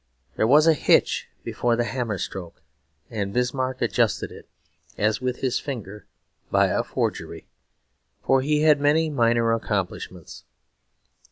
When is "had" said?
8.63-8.81